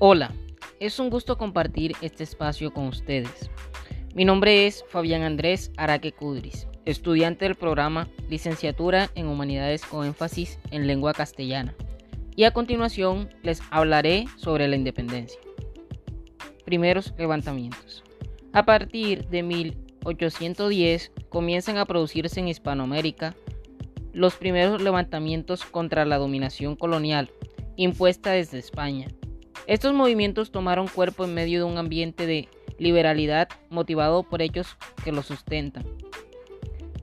Hola, 0.00 0.32
es 0.78 1.00
un 1.00 1.10
gusto 1.10 1.36
compartir 1.36 1.92
este 2.02 2.22
espacio 2.22 2.72
con 2.72 2.86
ustedes. 2.86 3.50
Mi 4.14 4.24
nombre 4.24 4.68
es 4.68 4.84
Fabián 4.90 5.22
Andrés 5.22 5.72
Araque 5.76 6.12
Cudris, 6.12 6.68
estudiante 6.84 7.46
del 7.46 7.56
programa 7.56 8.08
Licenciatura 8.30 9.10
en 9.16 9.26
Humanidades 9.26 9.84
con 9.84 10.06
énfasis 10.06 10.60
en 10.70 10.86
lengua 10.86 11.14
castellana. 11.14 11.74
Y 12.36 12.44
a 12.44 12.52
continuación 12.52 13.28
les 13.42 13.60
hablaré 13.72 14.26
sobre 14.36 14.68
la 14.68 14.76
independencia. 14.76 15.40
Primeros 16.64 17.12
levantamientos. 17.18 18.04
A 18.52 18.64
partir 18.64 19.26
de 19.26 19.42
1810 19.42 21.10
comienzan 21.28 21.76
a 21.76 21.86
producirse 21.86 22.38
en 22.38 22.46
Hispanoamérica 22.46 23.34
los 24.12 24.36
primeros 24.36 24.80
levantamientos 24.80 25.64
contra 25.64 26.04
la 26.04 26.18
dominación 26.18 26.76
colonial 26.76 27.32
impuesta 27.74 28.30
desde 28.30 28.58
España. 28.58 29.08
Estos 29.68 29.92
movimientos 29.92 30.50
tomaron 30.50 30.88
cuerpo 30.88 31.26
en 31.26 31.34
medio 31.34 31.58
de 31.58 31.64
un 31.70 31.76
ambiente 31.76 32.26
de 32.26 32.48
liberalidad 32.78 33.50
motivado 33.68 34.22
por 34.22 34.40
hechos 34.40 34.78
que 35.04 35.12
lo 35.12 35.22
sustentan. 35.22 35.84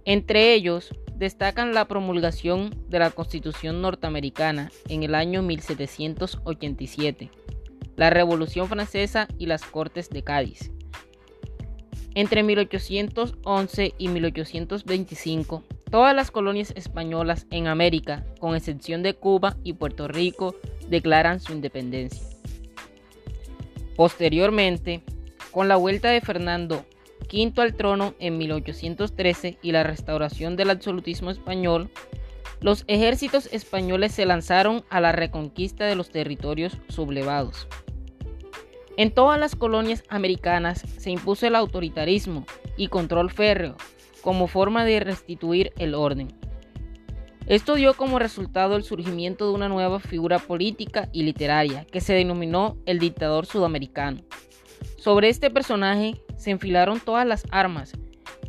Entre 0.03 0.55
ellos 0.55 0.89
destacan 1.15 1.75
la 1.75 1.87
promulgación 1.87 2.75
de 2.89 2.97
la 2.97 3.11
Constitución 3.11 3.83
norteamericana 3.83 4.71
en 4.89 5.03
el 5.03 5.13
año 5.13 5.43
1787, 5.43 7.29
la 7.97 8.09
Revolución 8.09 8.67
Francesa 8.67 9.27
y 9.37 9.45
las 9.45 9.61
Cortes 9.61 10.09
de 10.09 10.23
Cádiz. 10.23 10.71
Entre 12.15 12.41
1811 12.41 13.93
y 13.95 14.07
1825, 14.07 15.63
todas 15.91 16.15
las 16.15 16.31
colonias 16.31 16.73
españolas 16.75 17.45
en 17.51 17.67
América, 17.67 18.25
con 18.39 18.55
excepción 18.55 19.03
de 19.03 19.13
Cuba 19.13 19.55
y 19.63 19.73
Puerto 19.73 20.07
Rico, 20.07 20.55
declaran 20.89 21.39
su 21.39 21.53
independencia. 21.53 22.35
Posteriormente, 23.95 25.03
con 25.51 25.67
la 25.67 25.77
vuelta 25.77 26.09
de 26.09 26.21
Fernando 26.21 26.85
V 27.31 27.61
al 27.61 27.75
trono 27.75 28.13
en 28.19 28.37
1813 28.37 29.57
y 29.61 29.71
la 29.71 29.83
restauración 29.83 30.55
del 30.55 30.69
absolutismo 30.69 31.31
español, 31.31 31.89
los 32.61 32.83
ejércitos 32.87 33.47
españoles 33.51 34.11
se 34.13 34.25
lanzaron 34.25 34.83
a 34.89 34.99
la 34.99 35.11
reconquista 35.11 35.85
de 35.85 35.95
los 35.95 36.09
territorios 36.09 36.77
sublevados. 36.87 37.67
En 38.97 39.11
todas 39.11 39.39
las 39.39 39.55
colonias 39.55 40.03
americanas 40.07 40.83
se 40.97 41.11
impuso 41.11 41.45
el 41.47 41.55
autoritarismo 41.55 42.45
y 42.77 42.87
control 42.87 43.29
férreo 43.29 43.75
como 44.21 44.47
forma 44.47 44.85
de 44.85 44.99
restituir 45.01 45.73
el 45.77 45.93
orden. 45.93 46.29
Esto 47.47 47.75
dio 47.75 47.93
como 47.93 48.17
resultado 48.17 48.75
el 48.75 48.83
surgimiento 48.83 49.47
de 49.47 49.53
una 49.53 49.69
nueva 49.69 49.99
figura 49.99 50.39
política 50.39 51.09
y 51.13 51.21
literaria 51.21 51.85
que 51.85 52.01
se 52.01 52.13
denominó 52.13 52.75
el 52.87 52.97
dictador 52.97 53.45
sudamericano. 53.45 54.21
Sobre 54.97 55.29
este 55.29 55.51
personaje 55.51 56.15
se 56.37 56.49
enfilaron 56.49 56.99
todas 56.99 57.27
las 57.27 57.45
armas, 57.51 57.93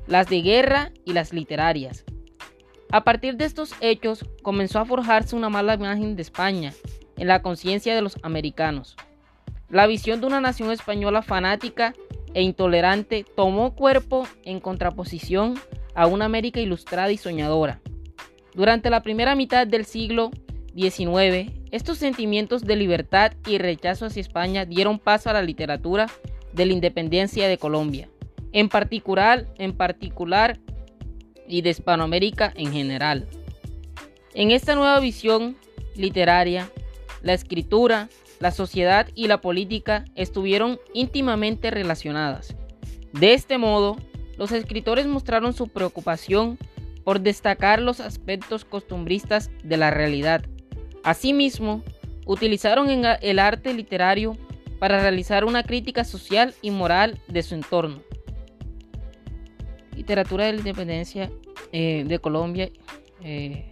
las 0.07 0.31
de 0.31 0.41
guerra 0.41 0.93
y 1.05 1.13
las 1.13 1.35
literarias. 1.35 2.07
A 2.91 3.05
partir 3.05 3.37
de 3.37 3.45
estos 3.45 3.75
hechos 3.81 4.25
comenzó 4.43 4.79
a 4.79 4.87
forjarse 4.87 5.37
una 5.37 5.51
mala 5.51 5.75
imagen 5.75 6.17
de 6.17 6.23
España 6.23 6.73
en 7.19 7.29
la 7.29 7.43
conciencia 7.43 7.95
de 7.95 8.01
los 8.01 8.17
americanos. 8.23 8.97
La 9.69 9.87
visión 9.87 10.23
de 10.23 10.29
una 10.29 10.41
nación 10.41 10.71
española 10.71 11.21
fanática 11.21 11.93
e 12.33 12.41
intolerante 12.41 13.27
tomó 13.37 13.75
cuerpo 13.75 14.27
en 14.45 14.59
contraposición 14.59 15.61
a 15.95 16.07
una 16.07 16.25
América 16.25 16.61
ilustrada 16.61 17.13
y 17.13 17.19
soñadora. 17.19 17.81
Durante 18.57 18.89
la 18.89 19.03
primera 19.03 19.35
mitad 19.35 19.67
del 19.67 19.85
siglo 19.85 20.31
XIX, 20.75 21.53
estos 21.73 21.99
sentimientos 21.99 22.63
de 22.63 22.75
libertad 22.75 23.33
y 23.47 23.59
rechazo 23.59 24.07
hacia 24.07 24.23
España 24.23 24.65
dieron 24.65 24.99
paso 24.99 25.29
a 25.29 25.35
la 25.35 25.43
literatura 25.43 26.07
de 26.55 26.65
la 26.65 26.73
independencia 26.73 27.49
de 27.49 27.59
Colombia, 27.59 28.09
en 28.53 28.71
particular, 28.71 29.47
en 29.59 29.77
particular 29.77 30.59
y 31.47 31.61
de 31.61 31.69
Hispanoamérica 31.69 32.51
en 32.57 32.73
general. 32.73 33.29
En 34.33 34.51
esta 34.51 34.75
nueva 34.75 35.01
visión 35.01 35.59
literaria, 35.95 36.71
la 37.21 37.35
escritura, 37.35 38.09
la 38.41 38.53
sociedad 38.53 39.07
y 39.15 39.27
la 39.29 39.43
política 39.43 40.07
estuvieron 40.15 40.81
íntimamente 40.95 41.71
relacionadas. 41.71 42.57
De 43.13 43.35
este 43.35 43.59
modo, 43.59 43.99
los 44.39 44.51
escritores 44.51 45.07
mostraron 45.07 45.53
su 45.53 45.69
preocupación 45.69 46.57
por 47.07 47.21
destacar 47.21 47.81
los 47.81 48.01
aspectos 48.01 48.65
costumbristas 48.65 49.53
de 49.63 49.77
la 49.77 49.93
realidad. 49.93 50.45
Asimismo, 51.05 51.85
utilizaron 52.27 52.89
el 52.91 53.39
arte 53.39 53.73
literario 53.73 54.37
para 54.81 55.01
realizar 55.01 55.45
una 55.45 55.63
crítica 55.63 56.03
social 56.03 56.53
y 56.63 56.73
moral 56.73 57.21
de 57.29 57.45
su 57.45 57.55
entorno. 57.55 58.03
Literatura 59.95 60.47
de 60.47 60.55
la 60.55 60.59
independencia 60.59 61.31
eh, 61.71 62.03
de 62.05 62.19
Colombia. 62.19 62.73
Eh, 63.23 63.71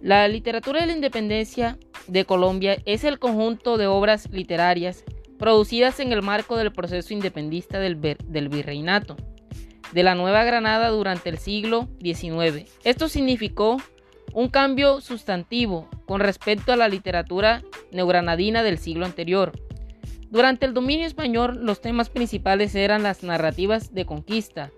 la 0.00 0.26
literatura 0.26 0.80
de 0.80 0.88
la 0.88 0.94
independencia 0.94 1.78
de 2.08 2.24
Colombia 2.24 2.78
es 2.84 3.04
el 3.04 3.20
conjunto 3.20 3.76
de 3.76 3.86
obras 3.86 4.28
literarias 4.32 5.04
producidas 5.38 6.00
en 6.00 6.10
el 6.10 6.22
marco 6.22 6.56
del 6.56 6.72
proceso 6.72 7.14
independista 7.14 7.78
del 7.78 7.94
virreinato 8.48 9.16
de 9.92 10.02
la 10.02 10.14
Nueva 10.14 10.44
Granada 10.44 10.88
durante 10.88 11.30
el 11.30 11.38
siglo 11.38 11.88
XIX. 12.02 12.70
Esto 12.84 13.08
significó 13.08 13.78
un 14.32 14.48
cambio 14.48 15.00
sustantivo 15.00 15.88
con 16.06 16.20
respecto 16.20 16.72
a 16.72 16.76
la 16.76 16.88
literatura 16.88 17.62
neogranadina 17.92 18.62
del 18.62 18.78
siglo 18.78 19.04
anterior. 19.06 19.52
Durante 20.30 20.66
el 20.66 20.74
dominio 20.74 21.06
español 21.06 21.60
los 21.62 21.80
temas 21.80 22.10
principales 22.10 22.74
eran 22.74 23.02
las 23.02 23.22
narrativas 23.22 23.94
de 23.94 24.04
conquista, 24.04 24.70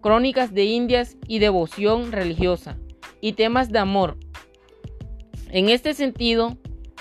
crónicas 0.00 0.52
de 0.52 0.64
indias 0.64 1.16
y 1.28 1.38
devoción 1.38 2.10
religiosa, 2.12 2.76
y 3.20 3.34
temas 3.34 3.70
de 3.70 3.78
amor. 3.78 4.18
En 5.50 5.68
este 5.68 5.94
sentido, 5.94 6.56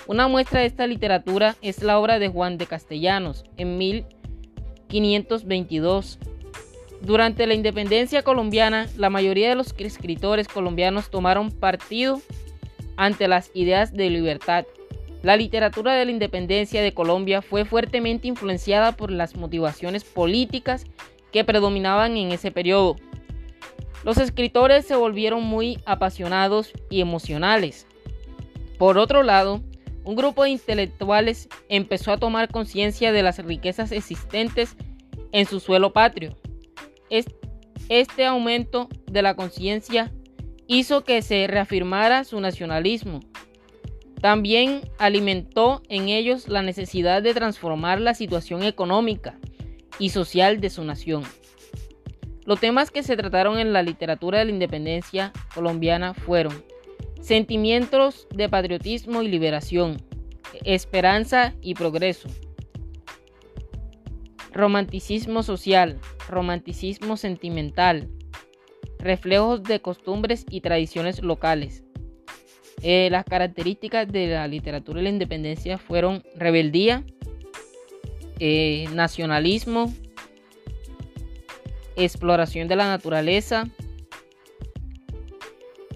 una 0.07 0.27
muestra 0.27 0.59
de 0.59 0.67
esta 0.67 0.85
literatura 0.85 1.55
es 1.61 1.81
la 1.81 1.97
obra 1.99 2.19
de 2.19 2.29
Juan 2.29 2.59
de 2.59 2.67
Castellanos 2.67 3.43
en 3.57 3.79
1522 3.79 6.19
durante 7.01 7.45
la 7.45 7.53
independencia 7.53 8.23
colombiana, 8.23 8.87
la 8.97 9.09
mayoría 9.09 9.49
de 9.49 9.55
los 9.55 9.75
escritores 9.77 10.47
colombianos 10.47 11.09
tomaron 11.09 11.51
partido 11.51 12.21
ante 12.97 13.27
las 13.27 13.51
ideas 13.53 13.93
de 13.93 14.09
libertad. 14.09 14.65
La 15.21 15.37
literatura 15.37 15.93
de 15.93 16.05
la 16.05 16.11
independencia 16.11 16.81
de 16.81 16.93
Colombia 16.93 17.41
fue 17.41 17.65
fuertemente 17.65 18.27
influenciada 18.27 18.93
por 18.93 19.11
las 19.11 19.35
motivaciones 19.35 20.03
políticas 20.03 20.85
que 21.31 21.43
predominaban 21.43 22.15
en 22.17 22.31
ese 22.31 22.51
periodo. 22.51 22.95
Los 24.03 24.17
escritores 24.17 24.85
se 24.85 24.95
volvieron 24.95 25.43
muy 25.43 25.79
apasionados 25.85 26.71
y 26.89 27.01
emocionales. 27.01 27.87
Por 28.77 28.97
otro 28.97 29.23
lado, 29.23 29.61
un 30.03 30.15
grupo 30.15 30.43
de 30.43 30.51
intelectuales 30.51 31.49
empezó 31.69 32.11
a 32.11 32.17
tomar 32.17 32.49
conciencia 32.49 33.11
de 33.11 33.23
las 33.23 33.39
riquezas 33.39 33.91
existentes 33.91 34.75
en 35.31 35.47
su 35.47 35.59
suelo 35.59 35.91
patrio 35.91 36.35
este 37.89 38.25
aumento 38.25 38.89
de 39.09 39.21
la 39.21 39.35
conciencia 39.35 40.11
hizo 40.67 41.03
que 41.03 41.21
se 41.21 41.47
reafirmara 41.47 42.23
su 42.23 42.39
nacionalismo. 42.39 43.19
También 44.21 44.81
alimentó 44.97 45.83
en 45.89 46.09
ellos 46.09 46.47
la 46.47 46.61
necesidad 46.61 47.21
de 47.21 47.33
transformar 47.33 48.01
la 48.01 48.15
situación 48.15 48.63
económica 48.63 49.37
y 49.99 50.09
social 50.09 50.59
de 50.61 50.69
su 50.69 50.83
nación. 50.83 51.23
Los 52.45 52.59
temas 52.59 52.91
que 52.91 53.03
se 53.03 53.17
trataron 53.17 53.59
en 53.59 53.73
la 53.73 53.83
literatura 53.83 54.39
de 54.39 54.45
la 54.45 54.51
independencia 54.51 55.31
colombiana 55.53 56.13
fueron 56.13 56.63
sentimientos 57.21 58.27
de 58.31 58.49
patriotismo 58.49 59.23
y 59.23 59.27
liberación, 59.27 59.97
esperanza 60.63 61.55
y 61.61 61.73
progreso, 61.73 62.29
romanticismo 64.55 65.43
social, 65.43 65.99
romanticismo 66.29 67.17
sentimental, 67.17 68.07
reflejos 68.99 69.61
de 69.61 69.81
costumbres 69.81 70.45
y 70.49 70.61
tradiciones 70.61 71.21
locales. 71.21 71.83
Eh, 72.81 73.09
las 73.11 73.25
características 73.25 74.07
de 74.07 74.27
la 74.27 74.47
literatura 74.47 74.99
de 74.99 75.03
la 75.03 75.09
independencia 75.09 75.77
fueron 75.77 76.23
rebeldía, 76.35 77.03
eh, 78.39 78.87
nacionalismo, 78.93 79.93
exploración 81.97 82.69
de 82.69 82.77
la 82.77 82.87
naturaleza. 82.87 83.67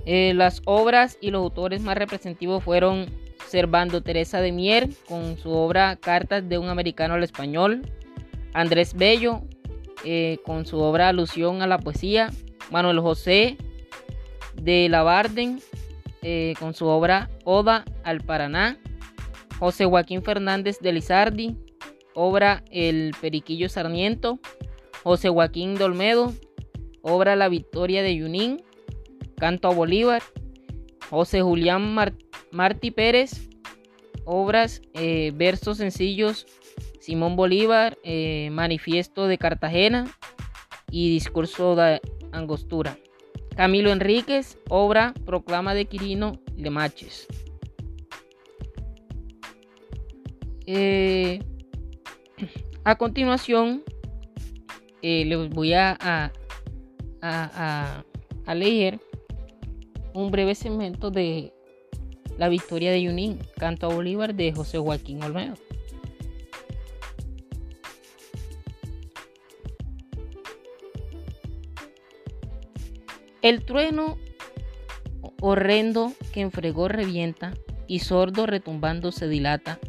Eh, 0.05 0.33
las 0.35 0.61
obras 0.65 1.17
y 1.21 1.31
los 1.31 1.43
autores 1.43 1.81
más 1.81 1.97
representativos 1.97 2.63
fueron 2.63 3.05
Servando 3.47 4.03
Teresa 4.03 4.41
de 4.41 4.51
Mier 4.51 4.89
con 5.07 5.37
su 5.37 5.49
obra 5.49 5.95
Cartas 5.95 6.47
de 6.49 6.57
un 6.57 6.67
americano 6.67 7.13
al 7.13 7.23
español, 7.23 7.83
Andrés 8.53 8.93
Bello 8.93 9.41
eh, 10.03 10.39
con 10.45 10.65
su 10.65 10.77
obra 10.79 11.09
Alusión 11.09 11.61
a 11.61 11.67
la 11.67 11.77
Poesía, 11.77 12.31
Manuel 12.71 12.99
José 12.99 13.57
de 14.55 14.87
la 14.89 15.03
Barden 15.03 15.59
eh, 16.21 16.53
con 16.59 16.73
su 16.73 16.85
obra 16.85 17.29
Oda 17.45 17.85
al 18.03 18.21
Paraná, 18.21 18.77
José 19.59 19.85
Joaquín 19.85 20.21
Fernández 20.21 20.79
de 20.79 20.93
Lizardi, 20.93 21.55
obra 22.13 22.63
El 22.71 23.13
Periquillo 23.21 23.69
Sarmiento, 23.69 24.39
José 25.03 25.29
Joaquín 25.29 25.75
Dolmedo, 25.75 26.33
obra 27.01 27.35
La 27.35 27.47
Victoria 27.47 28.03
de 28.03 28.15
Yunín, 28.15 28.61
Canto 29.37 29.69
a 29.69 29.73
Bolívar, 29.73 30.21
José 31.09 31.41
Julián 31.41 31.95
Martí 32.51 32.91
Pérez, 32.91 33.49
obras, 34.25 34.81
eh, 34.93 35.31
versos 35.33 35.77
sencillos, 35.77 36.45
Simón 36.99 37.35
Bolívar, 37.35 37.97
eh, 38.03 38.49
Manifiesto 38.51 39.27
de 39.27 39.37
Cartagena 39.37 40.07
y 40.91 41.09
Discurso 41.09 41.75
de 41.75 42.01
Angostura. 42.31 42.97
Camilo 43.55 43.91
Enríquez, 43.91 44.57
obra 44.69 45.13
Proclama 45.25 45.73
de 45.73 45.85
Quirino 45.85 46.39
Lemaches. 46.55 47.27
Eh, 50.65 51.39
a 52.83 52.95
continuación, 52.95 53.83
eh, 55.01 55.25
les 55.25 55.49
voy 55.49 55.73
a, 55.73 55.97
a, 55.99 56.31
a, 57.21 58.55
leer 58.55 58.99
un 60.13 60.31
breve 60.31 60.55
segmento 60.55 61.11
de 61.11 61.53
La 62.37 62.49
Victoria 62.49 62.91
de 62.91 63.01
Yunín, 63.01 63.39
Canto 63.57 63.87
a 63.87 63.93
Bolívar 63.93 64.35
de 64.35 64.51
José 64.53 64.77
Joaquín 64.77 65.23
Olmedo. 65.23 65.55
El 73.41 73.63
trueno 73.63 74.17
horrendo 75.41 76.11
que 76.33 76.41
enfregó 76.41 76.87
revienta 76.87 77.53
y 77.87 77.99
sordo 77.99 78.45
retumbando 78.45 79.11
se 79.11 79.27
dilata 79.27 79.79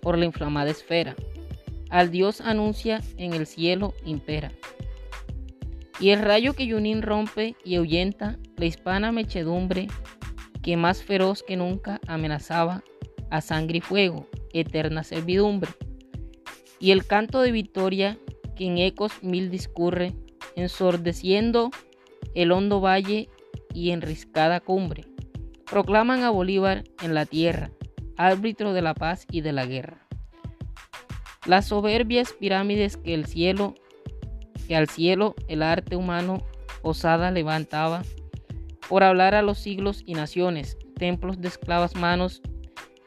por 0.00 0.16
la 0.16 0.24
inflamada 0.24 0.70
esfera. 0.70 1.16
Al 1.90 2.10
Dios 2.10 2.40
anuncia 2.40 3.02
en 3.16 3.34
el 3.34 3.46
cielo 3.46 3.94
impera. 4.04 4.52
Y 5.98 6.10
el 6.10 6.20
rayo 6.20 6.54
que 6.54 6.66
Yunín 6.66 7.02
rompe 7.02 7.56
y 7.64 7.76
ahuyenta 7.76 8.38
la 8.56 8.64
hispana 8.64 9.12
mechedumbre 9.12 9.88
que 10.62 10.76
más 10.76 11.02
feroz 11.02 11.42
que 11.42 11.56
nunca 11.56 12.00
amenazaba 12.06 12.82
a 13.30 13.40
sangre 13.40 13.78
y 13.78 13.80
fuego, 13.80 14.26
eterna 14.52 15.02
servidumbre. 15.04 15.70
Y 16.78 16.92
el 16.92 17.06
canto 17.06 17.42
de 17.42 17.52
victoria 17.52 18.18
que 18.56 18.66
en 18.66 18.78
ecos 18.78 19.22
mil 19.22 19.50
discurre, 19.50 20.14
ensordeciendo 20.56 21.70
el 22.34 22.52
hondo 22.52 22.80
valle 22.80 23.28
y 23.72 23.90
enriscada 23.90 24.60
cumbre, 24.60 25.04
proclaman 25.70 26.22
a 26.22 26.30
Bolívar 26.30 26.84
en 27.02 27.14
la 27.14 27.26
tierra, 27.26 27.70
árbitro 28.16 28.72
de 28.72 28.82
la 28.82 28.94
paz 28.94 29.26
y 29.30 29.40
de 29.40 29.52
la 29.52 29.66
guerra. 29.66 30.06
Las 31.46 31.68
soberbias 31.68 32.32
pirámides 32.32 32.96
que 32.96 33.14
el 33.14 33.26
cielo, 33.26 33.74
que 34.68 34.76
al 34.76 34.88
cielo 34.88 35.34
el 35.48 35.62
arte 35.62 35.96
humano 35.96 36.44
osada 36.82 37.30
levantaba, 37.30 38.02
por 38.88 39.04
hablar 39.04 39.34
a 39.34 39.42
los 39.42 39.58
siglos 39.58 40.02
y 40.04 40.14
naciones, 40.14 40.76
templos 40.96 41.40
de 41.40 41.48
esclavas 41.48 41.94
manos 41.94 42.42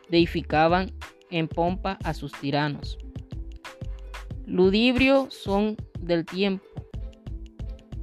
deificaban 0.09 0.92
en 1.30 1.48
pompa 1.48 1.98
a 2.04 2.13
sus 2.13 2.31
tiranos. 2.31 2.98
Ludibrio 4.45 5.27
son 5.30 5.77
del 6.00 6.25
tiempo, 6.25 6.66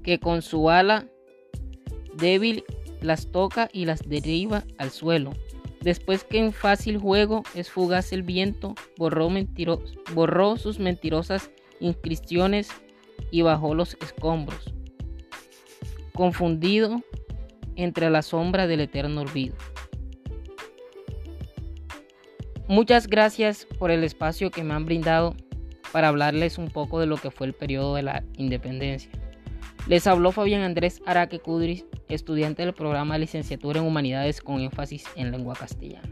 que 0.02 0.19
con 0.19 0.43
su 0.43 0.70
ala 0.70 1.06
débil 2.17 2.64
las 3.00 3.31
toca 3.31 3.69
y 3.73 3.85
las 3.85 4.08
deriva 4.08 4.64
al 4.79 4.91
suelo 4.91 5.32
Después 5.81 6.25
que 6.25 6.38
en 6.38 6.52
fácil 6.52 6.99
juego 6.99 7.43
es 7.55 7.70
fugaz 7.70 8.12
el 8.12 8.23
viento, 8.23 8.75
borró, 8.99 9.31
borró 10.14 10.56
sus 10.58 10.79
mentirosas 10.79 11.50
inscripciones 11.81 12.69
y 13.31 13.41
bajó 13.43 13.75
los 13.75 13.97
escombros, 14.02 14.75
confundido 16.12 17.02
entre 17.76 18.11
la 18.11 18.20
sombra 18.20 18.67
del 18.67 18.81
eterno 18.81 19.23
olvido. 19.23 19.55
Muchas 22.69 23.06
gracias 23.06 23.67
por 23.79 23.91
el 23.91 24.05
espacio 24.05 24.50
que 24.50 24.62
me 24.62 24.75
han 24.75 24.85
brindado 24.85 25.35
para 25.93 26.08
hablarles 26.08 26.58
un 26.58 26.69
poco 26.69 27.00
de 27.00 27.06
lo 27.06 27.17
que 27.17 27.31
fue 27.31 27.47
el 27.47 27.55
periodo 27.55 27.94
de 27.94 28.02
la 28.02 28.23
independencia. 28.37 29.11
Les 29.90 30.06
habló 30.06 30.31
Fabián 30.31 30.62
Andrés 30.62 31.02
Araque 31.04 31.40
Cudris, 31.40 31.84
estudiante 32.08 32.62
del 32.62 32.75
programa 32.75 33.14
de 33.14 33.20
licenciatura 33.22 33.81
en 33.81 33.87
Humanidades 33.87 34.40
con 34.40 34.60
énfasis 34.60 35.04
en 35.16 35.32
lengua 35.32 35.56
castellana. 35.56 36.08